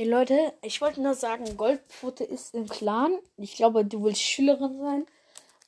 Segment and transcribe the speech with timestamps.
[0.00, 3.18] Hey Leute, ich wollte nur sagen, Goldpfote ist im Clan.
[3.36, 5.06] Ich glaube, du willst Schülerin sein.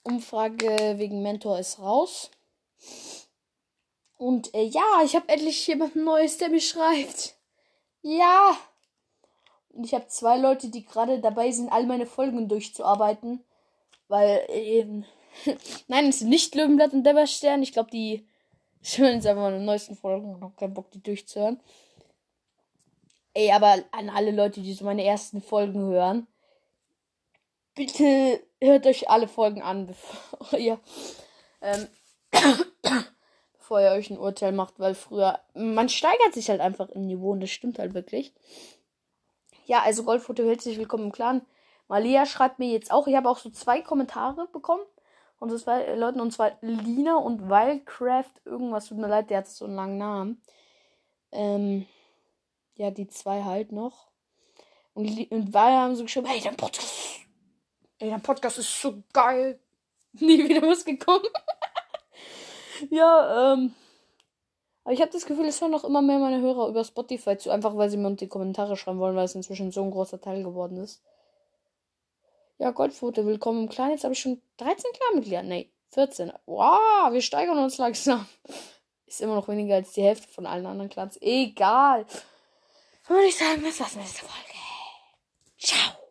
[0.04, 2.30] Umfrage wegen Mentor ist raus.
[4.16, 7.34] Und äh, ja, ich habe endlich jemanden Neues, der mir schreibt.
[8.00, 8.56] Ja.
[9.68, 13.44] Und ich habe zwei Leute, die gerade dabei sind, all meine Folgen durchzuarbeiten.
[14.08, 14.86] Weil, äh,
[15.88, 17.62] nein, es sind nicht Löwenblatt und Dämmerstern.
[17.62, 18.26] Ich glaube, die
[18.96, 21.60] hören jetzt einfach meine neuesten Folgen und haben keinen Bock, die durchzuhören.
[23.34, 26.26] Ey, aber an alle Leute, die so meine ersten Folgen hören,
[27.74, 30.78] bitte hört euch alle Folgen an, bevor ihr,
[31.62, 31.88] ähm,
[33.54, 37.32] bevor ihr euch ein Urteil macht, weil früher, man steigert sich halt einfach im Niveau
[37.32, 38.34] und das stimmt halt wirklich.
[39.64, 41.40] Ja, also Goldfoto herzlich willkommen im Clan.
[41.88, 44.82] Malia schreibt mir jetzt auch, ich habe auch so zwei Kommentare bekommen
[45.38, 49.48] von so zwei Leuten und zwar Lina und Wildcraft irgendwas, tut mir leid, der hat
[49.48, 50.42] so einen langen Namen.
[51.32, 51.86] Ähm,
[52.76, 54.08] ja, die zwei halt noch.
[54.94, 57.20] Und, und wir haben so geschrieben, hey, dein Podcast,
[57.98, 59.58] ey, dein Podcast ist so geil.
[60.12, 61.24] Nie wieder was gekommen.
[62.90, 63.74] ja, ähm.
[64.84, 67.50] Aber ich habe das Gefühl, es hören noch immer mehr meine Hörer über Spotify zu,
[67.50, 70.42] einfach weil sie mir die Kommentare schreiben wollen, weil es inzwischen so ein großer Teil
[70.42, 71.02] geworden ist.
[72.58, 73.90] Ja, Goldfoto, willkommen im Clan.
[73.90, 75.42] Jetzt habe ich schon 13 Clan-Mitglieder.
[75.44, 76.32] Nee, 14.
[76.46, 78.26] Wow, wir steigern uns langsam.
[79.06, 81.16] Ist immer noch weniger als die Hälfte von allen anderen Clans.
[81.20, 82.06] Egal.
[83.08, 84.58] Würde ich sagen, das war's mit dieser Folge.
[85.58, 86.01] Ciao.